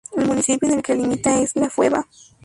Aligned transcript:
El 0.17 0.25
municipio 0.25 0.67
con 0.67 0.77
el 0.79 0.81
que 0.83 0.95
más 0.95 1.03
limita 1.03 1.35
es 1.39 1.49
el 1.55 1.59
de 1.59 1.67
La 1.67 1.69
Fueva. 1.69 2.07